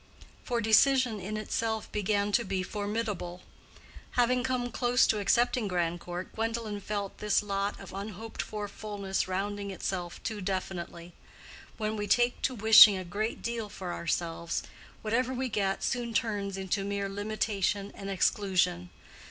For 0.43 0.61
decision 0.61 1.19
in 1.19 1.37
itself 1.37 1.91
began 1.91 2.31
to 2.31 2.43
be 2.43 2.63
formidable. 2.63 3.43
Having 4.13 4.41
come 4.43 4.71
close 4.71 5.05
to 5.05 5.19
accepting 5.19 5.67
Grandcourt, 5.67 6.33
Gwendolen 6.33 6.79
felt 6.81 7.19
this 7.19 7.43
lot 7.43 7.79
of 7.79 7.93
unhoped 7.93 8.41
for 8.41 8.67
fullness 8.67 9.27
rounding 9.27 9.69
itself 9.69 10.19
too 10.23 10.41
definitely. 10.41 11.13
When 11.77 11.95
we 11.95 12.07
take 12.07 12.41
to 12.41 12.55
wishing 12.55 12.97
a 12.97 13.03
great 13.05 13.43
deal 13.43 13.69
for 13.69 13.93
ourselves, 13.93 14.63
whatever 15.03 15.35
we 15.35 15.49
get 15.49 15.83
soon 15.83 16.15
turns 16.15 16.57
into 16.57 16.83
mere 16.83 17.07
limitation 17.07 17.91
and 17.93 18.09
exclusion. 18.09 18.89